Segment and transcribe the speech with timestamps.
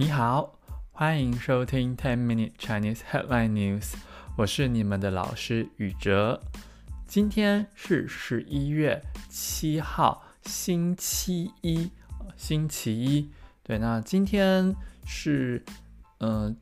[0.00, 0.58] 你好，
[0.92, 3.92] 欢迎收听 Ten Minute Chinese Headline News，
[4.34, 6.40] 我是你们的老师宇哲。
[7.06, 11.90] 今天是十一月七号，星期一，
[12.34, 13.30] 星期一。
[13.62, 14.74] 对，那今天
[15.04, 15.62] 是
[16.20, 16.56] 嗯、呃，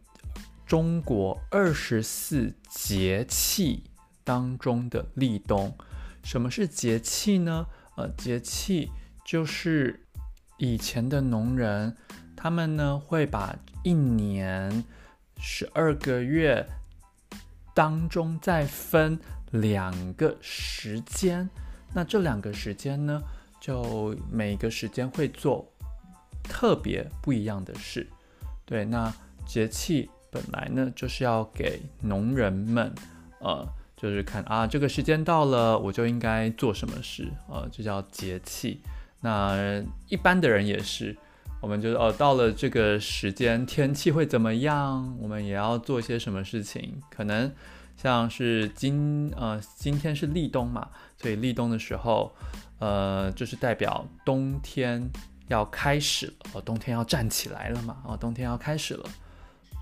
[0.67, 3.85] 中国二十四节气
[4.25, 5.79] 当中的立冬。
[6.25, 7.67] 什么是节气呢？
[7.95, 8.91] 呃，节气
[9.25, 10.05] 就是
[10.57, 11.97] 以前的农人。
[12.41, 13.53] 他们呢会把
[13.83, 14.85] 一年
[15.41, 16.65] 十二个月
[17.75, 19.19] 当中再分
[19.51, 21.51] 两个时间，
[21.93, 23.21] 那这两个时间呢，
[23.61, 25.69] 就每个时间会做
[26.45, 28.09] 特别不一样的事。
[28.65, 29.13] 对，那
[29.45, 32.95] 节气本来呢就是要给农人们，
[33.41, 33.67] 呃，
[33.97, 38.81] 就是看啊，这个时间到了，我就应该做什么事，呃，就叫节气。
[39.23, 41.17] 那一般的人也是。
[41.61, 45.17] 我们就是哦，到了这个时间，天气会怎么样？
[45.21, 47.03] 我们也要做些什么事情？
[47.11, 47.53] 可能
[47.97, 52.33] 像是今呃今天是立冬嘛，所以立冬的时候，
[52.79, 55.11] 呃，就是代表冬天
[55.49, 59.05] 要开始了，哦，冬天要站起来了嘛，哦，冬天要开始了。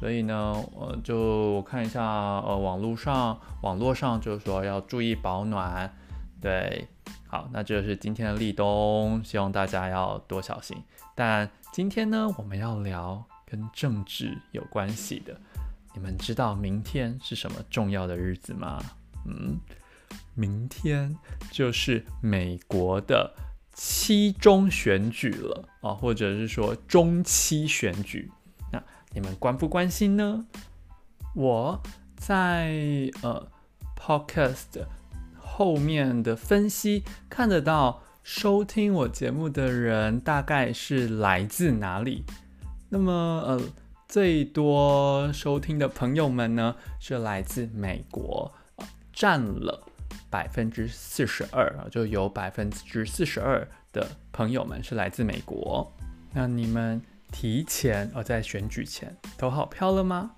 [0.00, 0.34] 所以呢，
[0.74, 1.16] 呃，就
[1.52, 5.94] 我看一下，呃，网络上网络上就是说要注意保暖，
[6.40, 6.88] 对。
[7.28, 10.76] 好，那这就是今天的立冬，希望大家要多小心。
[11.14, 15.36] 但今天呢，我们要聊跟政治有关系的。
[15.92, 18.80] 你们知道明天是什么重要的日子吗？
[19.26, 19.58] 嗯，
[20.34, 21.16] 明天
[21.50, 23.34] 就是美国的
[23.72, 28.30] 期中选举了啊，或者是说中期选举。
[28.72, 28.80] 那
[29.12, 30.46] 你们关不关心呢？
[31.34, 31.82] 我
[32.16, 33.48] 在呃
[33.98, 34.86] Podcast。
[35.56, 42.26] 后面的分析看得到，收听我节目的人大概是来自哪里？
[42.90, 43.62] 那么，呃，
[44.06, 48.52] 最多收听的朋友们呢，是来自美国，
[49.14, 49.82] 占了
[50.28, 55.90] 百分之四十二啊，就有百分之四十二的朋友们是来自美国。
[56.34, 57.00] 那你们
[57.32, 60.32] 提前呃，在选举前投好票了吗？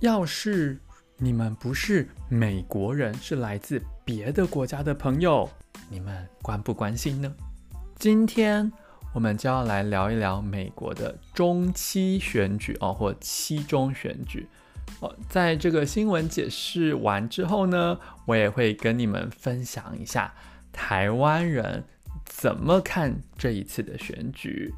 [0.00, 0.78] 要是
[1.18, 5.48] 你们不是美国人，是来自别的国家的朋友，
[5.88, 7.34] 你们关不关心呢？
[7.98, 8.70] 今天
[9.14, 14.46] 我们就要来聊一聊美国的中期选举哦，或期中选举
[15.00, 15.16] 哦。
[15.30, 20.34] 在这个新闻解释完之后呢，我也会跟你们分享一下
[20.70, 21.84] 台湾人
[22.26, 24.74] 怎么看这一次的选举。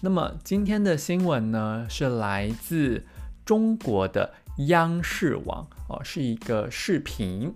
[0.00, 3.04] 那么今天的新闻呢，是来自
[3.44, 4.34] 中国的
[4.68, 7.52] 央视网哦，是一个视频。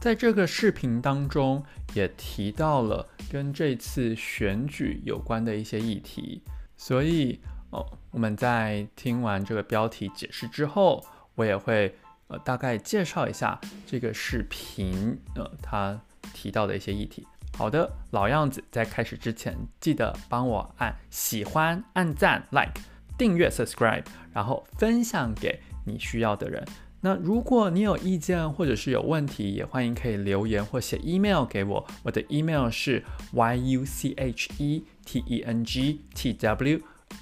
[0.00, 6.40] 在这个视频当中，也提到了跟这次选举有关的一些议题，
[6.76, 11.04] 所以哦，我们在听完这个标题解释之后，
[11.34, 11.94] 我也会
[12.28, 16.00] 呃大概介绍一下这个视频呃他
[16.32, 17.26] 提到的一些议题。
[17.56, 22.80] 好的，老样子，在开始之前，记得帮我按喜欢、按赞、like、
[23.18, 26.64] 订阅、subscribe，然后分享给你需要的人。
[27.00, 31.86] 那如果你有意见或者是有问题，也欢迎可以留言或写 email 给我。
[32.02, 36.80] 我的 email 是 y u c h e t e n g t w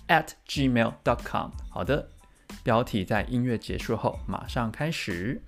[0.09, 1.51] at gmail dot com。
[1.69, 2.09] 好的，
[2.65, 5.43] 标题在音乐结束后马上开始。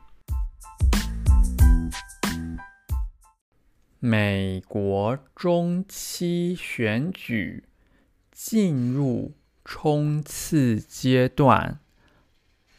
[3.98, 7.64] 美国中期选举
[8.30, 9.32] 进入
[9.64, 11.80] 冲刺阶段。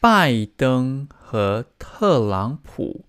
[0.00, 3.04] 拜登和特朗普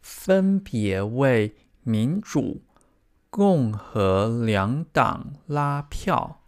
[0.00, 2.62] 分别为民主、
[3.28, 6.40] 共和两党拉票。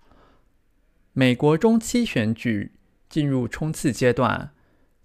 [1.13, 2.71] 美国中期选举
[3.09, 4.53] 进入冲刺阶段，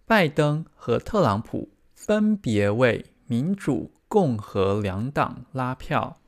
[0.06, 6.22] 拜登和特朗普分别为民主、共和两党拉票。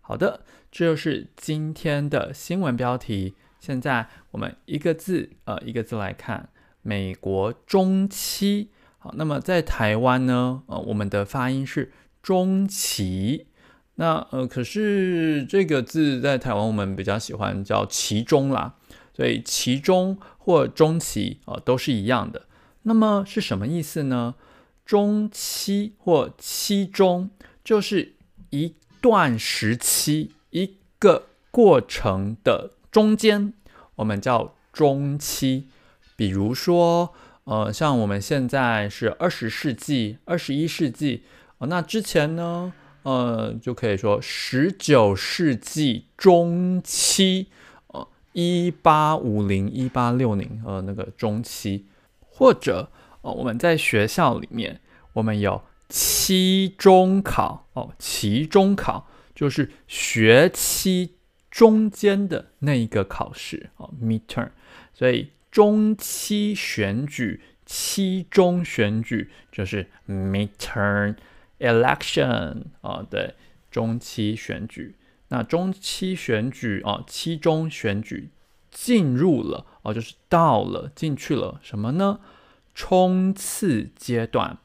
[0.00, 3.34] 好的，这就是今天的新闻标题。
[3.60, 6.48] 现在我们一个字，呃，一个字来看。
[6.82, 11.92] 美国中期，好，那么在台湾呢，呃，我们的发音是
[12.22, 13.46] 中期，
[13.96, 18.76] 那呃，可是这个字在台湾我们比较喜欢叫期中啦，
[19.12, 22.46] 所以期中或中期啊，都是一样的。
[22.82, 24.34] 那么是什么意思呢？
[24.86, 27.28] 中期或期中
[27.62, 28.14] 就是
[28.50, 33.52] 一段时期，一个过程的中间，
[33.96, 35.68] 我们叫中期。
[36.18, 41.22] 比如说，呃，像我们现在是二十世纪、二十一世纪，
[41.58, 42.72] 呃，那之前呢，
[43.04, 47.46] 呃，就可以说十九世纪中期，
[47.86, 51.86] 呃，一八五零、一八六零，呃，那个中期，
[52.18, 52.90] 或者
[53.22, 54.80] 呃，我们在学校里面，
[55.12, 59.06] 我们有期中考哦，期中考
[59.36, 61.14] 就是学期
[61.48, 64.48] 中间的那一个考试哦，midterm，
[64.92, 71.16] 所以中期选举、期中选举就是 midterm
[71.58, 73.34] election 啊，对，
[73.68, 74.94] 中期选举。
[75.30, 78.30] 那中期选举啊，期中选举
[78.70, 82.20] 进入了哦，就是到了进去了什么呢？
[82.72, 84.58] 冲刺阶段。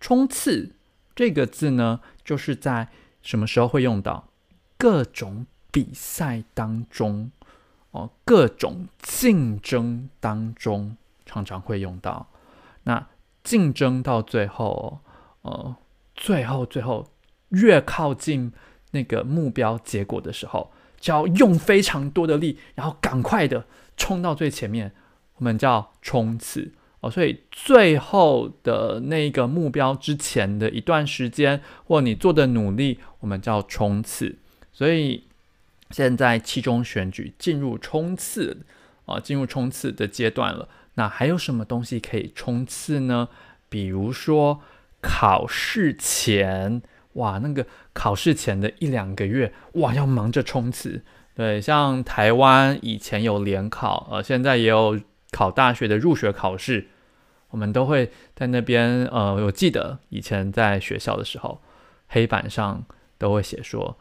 [0.00, 0.70] 冲刺
[1.14, 2.88] 这个字呢，就是在
[3.20, 4.30] 什么时候会用到？
[4.78, 7.30] 各种比赛当中
[7.94, 12.28] 哦，各种竞争当中常常会用到。
[12.84, 13.08] 那
[13.42, 15.00] 竞争到最后，
[15.42, 15.74] 呃，
[16.14, 17.06] 最后最后
[17.48, 18.52] 越靠近。
[18.94, 20.70] 那个目标结果的时候，
[21.00, 24.92] 就要用非常多的力，然后赶快的冲到最前面，
[25.34, 27.10] 我们叫冲刺哦。
[27.10, 34.38] 所以最后的那个目标之前的一段时间，或你做的努力，我们叫冲刺。
[34.72, 35.24] 所以
[35.90, 38.58] 现在期中选举进入冲刺
[39.06, 40.68] 啊，进入冲刺的阶段了。
[40.94, 43.28] 那还有什么东西可以冲刺呢？
[43.68, 44.60] 比如说
[45.00, 46.82] 考试前。
[47.14, 51.04] 哇，那个考试前的一两个月，哇，要忙着冲刺。
[51.36, 55.00] 对，像台湾以前有联考，呃，现在也有
[55.30, 56.88] 考大学的入学考试，
[57.50, 59.06] 我们都会在那边。
[59.06, 61.62] 呃，我记得以前在学校的时候，
[62.08, 62.84] 黑板上
[63.16, 63.96] 都会写说，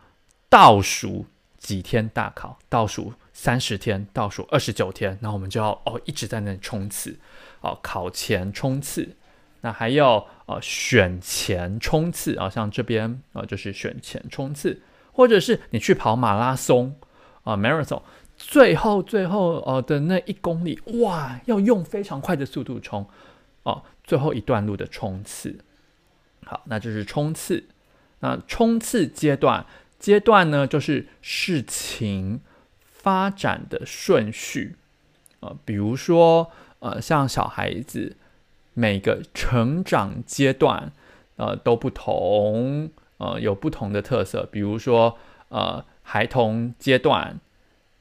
[0.50, 1.28] 倒数
[1.64, 7.18] 几天大考，倒数三十天，倒数二十九天，那我们就要哦一直在那里冲刺，
[7.62, 9.16] 哦，考前冲刺。
[9.62, 14.82] 那还要呃选前冲刺啊，像这边啊、呃、就是选前冲刺，
[15.14, 16.94] 或者是你去跑马拉松
[17.46, 18.02] 啊、marathon，
[18.36, 23.04] 最后最后呃的那一公里，哇，要用非常快的速度冲
[23.64, 25.58] 哦、呃，最后一段路的冲刺。
[26.46, 27.64] 好，那就是冲刺。
[28.20, 29.66] 那冲刺阶段
[30.04, 32.42] 阶段呢，就是事情
[32.84, 34.76] 发展的顺序、
[35.40, 38.18] 呃，比如说呃像小孩子。
[38.76, 40.92] 每个成长阶段，
[41.36, 42.90] 呃，都不同，
[43.20, 44.50] 呃，有不同的特色。
[44.52, 45.16] 比如说，
[45.50, 47.40] 呃，孩童阶段、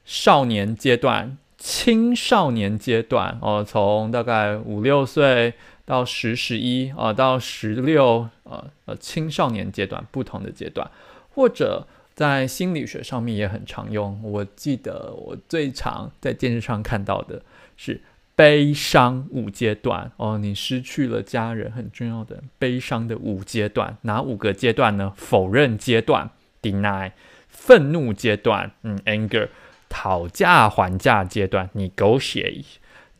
[0.03, 5.53] 少年阶段、青少年阶段，哦、呃，从大概五六岁
[5.85, 10.89] 到十、十一，啊，到十六，呃，呃，青少年阶段不同的阶段，
[11.33, 14.19] 或者在心理学上面也很常用。
[14.23, 17.41] 我记得我最常在电视上看到的
[17.77, 18.01] 是。
[18.35, 25.13] 悲伤五阶段哦，你失去了家人很重要的悲伤的五阶段，哪五个阶段呢？
[25.15, 27.11] 否认阶段 （deny）、
[27.47, 29.49] 愤怒阶段（嗯，anger）、
[29.87, 32.65] 讨价还价阶段 （negotiate）、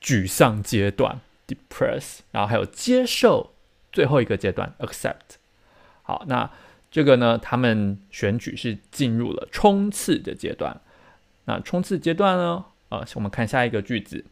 [0.02, 3.52] 沮丧阶段 （depress），然后还有接受
[3.92, 5.38] 最后一个阶段 （accept）。
[6.02, 6.50] 好，那
[6.94, 10.80] 这个呢，他们选举是进入了冲刺的阶段。
[11.46, 12.66] 那冲刺阶段呢？
[12.90, 14.24] 呃，我们看下一个句子。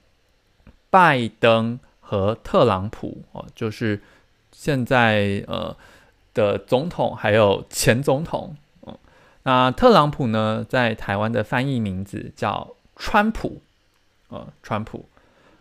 [0.92, 4.00] 拜登和特朗普哦，就是
[4.52, 5.76] 现在呃
[6.36, 8.56] 的总统，还有前总统。
[8.86, 8.96] 嗯，
[9.42, 13.60] 那特朗普呢，在台湾的翻译名字叫川普，
[14.30, 15.10] 呃，川普。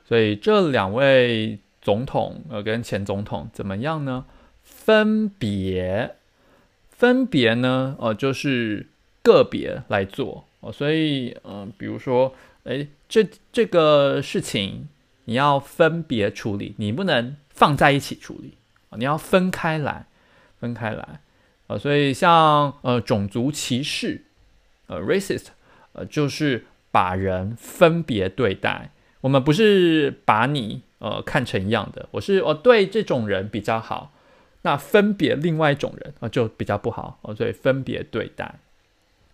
[0.06, 4.26] 所以这两位总统呃跟前总统怎么样呢？
[4.62, 6.16] 分别
[7.00, 8.86] 分别呢，呃，就是
[9.22, 10.70] 个别来做哦。
[10.70, 14.86] 所以嗯，比如说，诶，这这个事情。
[15.26, 18.54] 你要分别处理，你不能放在一起处理
[18.88, 18.98] 啊！
[18.98, 20.06] 你要分开来，
[20.58, 21.20] 分开来
[21.68, 21.78] 啊！
[21.78, 24.24] 所以像呃种族歧视，
[24.88, 25.48] 呃 racist，
[25.92, 28.90] 呃就是把人分别对待。
[29.20, 34.12] 我们不是把你呃看成一样的，我是我对这种人比较好，
[34.62, 37.34] 那分别另外一种人啊就比较不好哦。
[37.34, 38.56] 所以分别对待，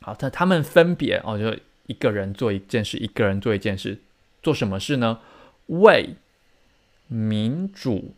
[0.00, 3.98] 好，他他们分别哦，就一个人做一件事，一个人做一件事，
[4.42, 5.20] 做什么事呢？
[5.66, 6.14] 为
[7.08, 8.14] 民主、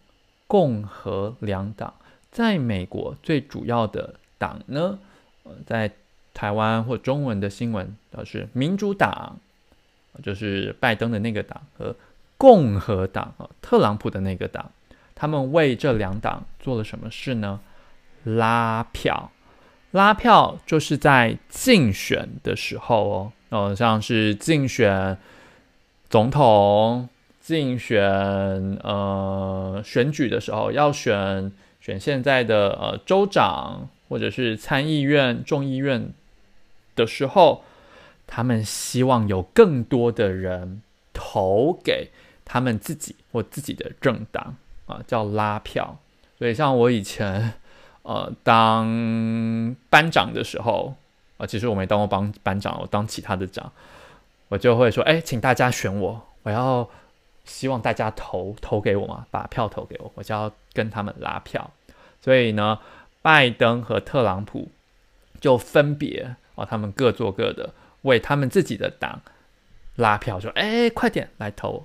[0.46, 1.94] 共和两党，
[2.30, 4.98] 在美国最主要的党呢，
[5.44, 5.92] 呃，在
[6.34, 9.38] 台湾或中文的新闻都是民主党，
[10.22, 11.96] 就是拜登的那个党和
[12.36, 14.70] 共和党啊，特朗普的那个党，
[15.18, 17.58] 他们为这两党做了什么事呢？
[18.22, 19.32] 拉票，
[19.90, 25.18] 拉票就是在竞选的时候哦，呃，像是竞选
[26.08, 27.08] 总统。
[27.40, 27.98] 竞选
[28.82, 36.12] 呃选举的时候，要选选现在的呃州长或者是参议院、众议院
[36.94, 37.64] 的时候，
[38.26, 40.82] 他们希望有更多的人
[41.14, 42.10] 投给
[42.44, 44.56] 他们自己或自己的政党
[44.88, 45.96] 啊，叫拉票。
[46.36, 47.52] 所以像我以前
[48.02, 50.94] 呃当班长的时候
[51.36, 53.70] 啊，其实我没当过班班长，我当其他的长，
[54.48, 56.88] 我就会说，哎，请大家选我，我要
[57.44, 61.70] 希望大家投投给我嘛，把票投给我，我就要跟他们拉票。
[62.20, 62.80] 所以呢，
[63.22, 64.68] 拜登和特朗普
[65.40, 67.74] 就分别啊，他们各做各的。
[68.02, 69.20] 为他们自己的党
[69.96, 71.84] 拉票，说：“哎，快点来投！”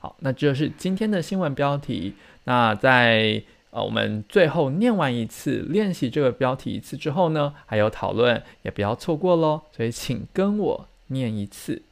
[0.00, 2.14] 好，那这就是今天的新闻标题。
[2.44, 9.62] 那在呃，我们最后念完一次，练习这个标题一次之后呢，还有讨论，也不要错过喽。
[9.76, 11.82] 所以，请跟我念一次：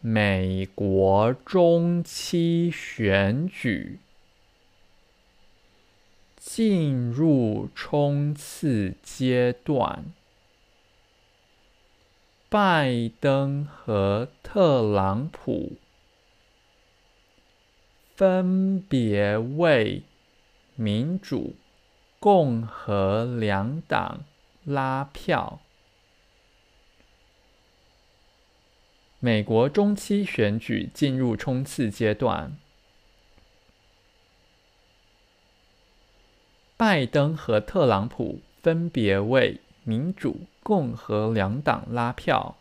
[0.00, 3.98] 美国中期选举
[6.36, 10.04] 进入冲刺阶段。
[12.48, 15.72] 拜登和特朗普
[18.14, 20.02] 分别为
[20.74, 21.54] 民主、
[22.18, 24.24] 共和两党
[24.64, 25.60] 拉票。
[29.20, 32.56] 美国中期选举进入冲刺阶段，
[36.76, 40.46] 拜登和特朗普分别为民主。
[40.64, 42.56] 共和两党拉票。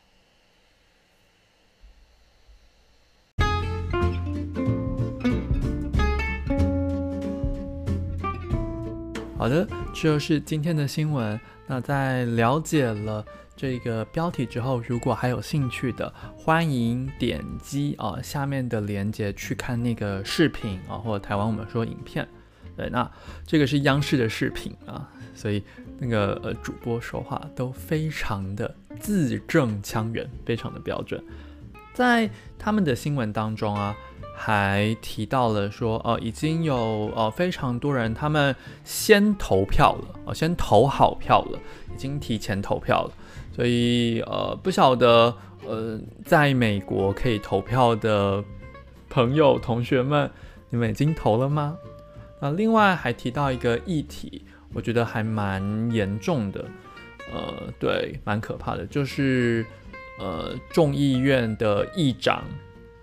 [9.43, 11.38] 好的，这就是今天的新闻。
[11.67, 13.25] 那在了解了
[13.57, 22.25] 这个标题之后，如果还有兴趣的，欢迎点击啊下面的链接去看那个视频啊，或者台湾我们说影片。
[22.77, 23.12] 对，那
[23.45, 25.12] 这个是央视的视频啊。
[25.35, 25.62] 所以
[26.00, 31.21] 那个呃主播说话都非常的字正腔圆，非常的标准。
[31.93, 33.93] 在他们的新闻当中啊，
[34.35, 41.59] 还提到了说，呃，已经有呃非常多人他们先投票了，呃，先投好票了，
[41.93, 43.11] 已经提前投票了。
[43.55, 45.35] 所以呃，不晓得
[45.65, 48.43] 呃，在美国可以投票的
[49.09, 50.29] 朋友同学们，
[50.69, 51.77] 你们已经投了吗？
[52.41, 54.43] 那另外还提到一个议题。
[54.75, 55.61] 我觉得还蛮
[55.91, 56.65] 严重的，
[57.31, 59.63] 呃，对，蛮可怕的，就是
[60.17, 62.43] 呃，众议院的议长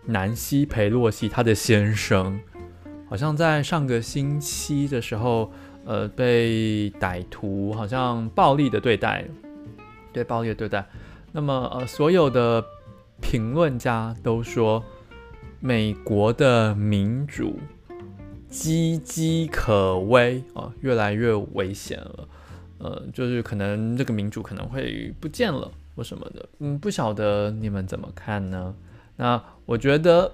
[0.06, 2.40] 南希·裴洛西，他的先生，
[3.08, 5.52] 好像在上个星期的时候，
[5.84, 9.24] 呃，被歹徒好像暴力的对待，
[10.12, 10.86] 对，暴力的对待。
[11.32, 12.64] 那么，呃，所有的
[13.20, 14.82] 评论家都说，
[15.60, 17.58] 美国的民主。
[18.50, 22.28] 岌岌可危啊，越来越危险了。
[22.78, 26.48] 呃，就是可能这个民主可能会不见了或什么的。
[26.58, 28.74] 嗯，不晓得你们怎么看呢？
[29.20, 30.32] 那我觉得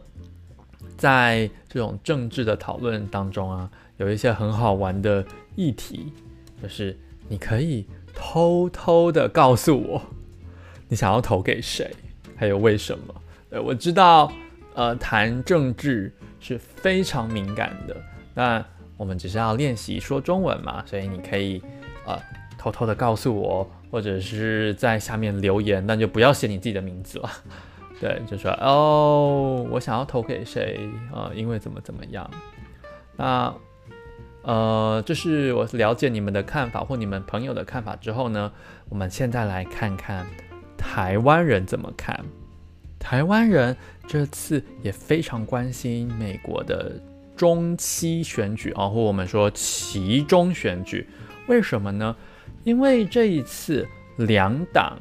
[0.97, 5.25] 在这种政治的讨论当中啊，有一些很好玩的
[5.57, 6.13] 议题，
[6.63, 6.97] 就是
[7.29, 10.01] 你可以偷偷的告诉我
[10.87, 11.91] 你想要投给谁，
[12.37, 13.15] 还有为什么。
[13.51, 14.33] 呃，我知道，
[14.75, 16.13] 呃，谈政治。
[16.39, 17.97] 是非常敏感的。
[18.33, 18.65] 那
[18.97, 21.61] 我们只是要练习说中文嘛，所以你可以
[22.07, 22.17] 呃
[22.57, 27.31] 偷偷的告诉我，或者是在下面留言，但就不要写你自己的名字了。
[28.01, 31.35] 对，就说哦，我想要投给谁啊、呃？
[31.35, 32.31] 因为怎么怎么样。
[33.17, 33.55] 那
[34.43, 38.53] 呃，这是我了解你们的看法或你们朋友的看法之后呢，
[38.89, 40.27] 我们现在来看看
[40.77, 42.25] 台湾人怎么看。
[42.99, 43.77] 台湾人
[44.07, 47.01] 这次也非常关心美国的
[47.37, 51.09] 中期选举啊，或我们说期中选举，
[51.47, 52.15] 为什么呢？
[52.65, 53.87] 因为这一次
[54.17, 54.99] 两党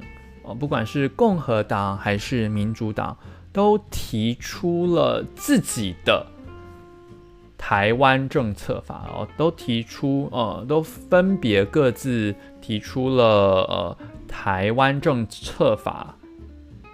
[0.53, 3.17] 不管是共和党还是民主党，
[3.51, 6.27] 都提出了自己的
[7.57, 13.97] 台湾政策法哦，都提出呃，都分别各自提出了呃
[14.27, 16.15] 台湾政策法。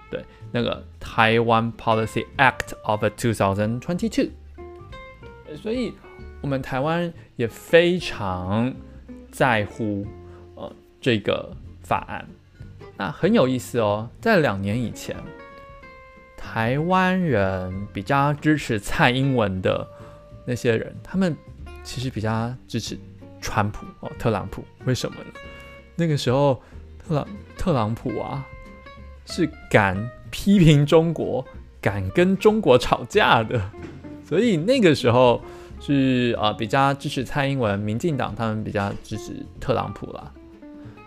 [0.09, 4.29] 对那个台湾 Policy Act of 2022，
[5.61, 5.93] 所以
[6.41, 8.73] 我们台湾也非常
[9.31, 10.05] 在乎
[10.55, 12.27] 呃这个法案。
[13.01, 15.15] 那很有意思哦，在两年以前，
[16.37, 19.87] 台湾人比较支持蔡英文的
[20.45, 21.35] 那些人，他们
[21.83, 22.95] 其实比较支持
[23.41, 24.63] 川普哦，特朗普。
[24.85, 25.31] 为什么呢？
[25.95, 26.61] 那个时候
[26.99, 27.27] 特朗
[27.57, 28.45] 特朗普啊
[29.25, 29.97] 是敢。
[30.29, 31.45] 批评中国，
[31.81, 33.61] 敢跟中国吵架的，
[34.23, 35.41] 所以那个时候
[35.81, 40.31] 是啊、比较支持蔡英文，民进党他们比较支持特朗普啦。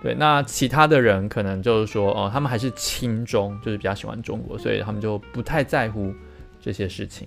[0.04, 6.12] 对，那其他的人可能就是说，哦，他们还是亲中，就是比较喜欢中国，所以他们就不太在乎
[6.61, 7.26] 这些事情。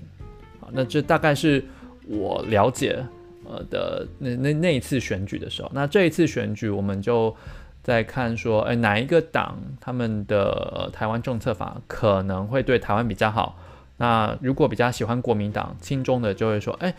[0.60, 1.66] 好，那这大概是
[2.08, 3.04] 我了解
[3.46, 5.72] 呃的那那那一次选举的时候。
[5.74, 7.36] 那这一次选举，我们就
[7.82, 13.58] 在看说，哎，哪一个党他们的台湾政策法可能会对台湾比较好？
[13.98, 16.94] 那如果比较喜欢国民党亲中的，就会说，哎，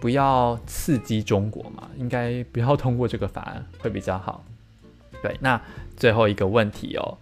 [0.00, 4.44] 不要刺激中国嘛，应该不要通过这个法案会比较好。
[5.24, 5.58] 对，那
[5.96, 7.16] 最后一个问题哦，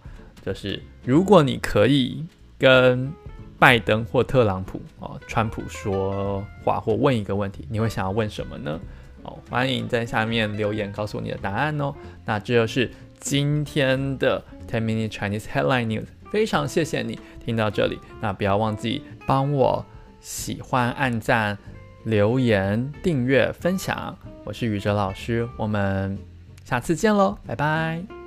[0.45, 2.25] 就是如果你可以
[2.59, 3.13] 跟
[3.57, 8.77] 拜登或特朗普哦，川普说话或问一个问题，你会想要问什么呢？
[9.21, 11.95] 哦，欢迎在下面留言告诉你的答案哦。
[12.25, 12.91] 那这就是
[13.21, 19.85] 今天的 Ten Minute Chinese Headline News，非常谢谢你听到这里，那不要忘记帮我
[20.19, 21.57] 喜欢、按赞、
[22.03, 24.17] 留言、订阅、分享。
[24.43, 26.32] 我是宇哲老师，我们。
[26.73, 28.22] 下次见喽，拜拜。